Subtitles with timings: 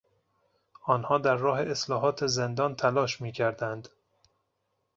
[0.85, 3.89] آنها در راه اصلاحات زندان تلاش میکردند.